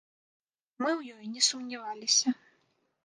Мы 0.81 0.89
ў 0.99 1.17
ёй 1.17 1.25
не 1.35 1.41
сумняваліся. 1.49 2.27